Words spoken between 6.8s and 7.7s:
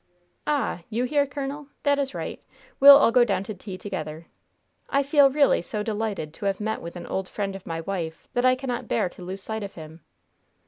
with an old friend of